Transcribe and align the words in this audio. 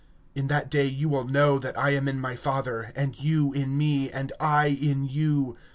(20)In 0.35 0.47
that 0.47 0.71
day 0.71 0.87
ye 0.87 1.01
shall 1.03 1.25
know 1.25 1.59
that 1.59 1.77
I 1.77 1.91
am 1.91 2.07
in 2.07 2.19
my 2.19 2.35
Father, 2.35 2.91
and 2.95 3.15
ye 3.19 3.51
in 3.53 3.77
me, 3.77 4.09
and 4.09 4.33
I 4.39 4.65
in 4.69 5.05
you. 5.05 5.57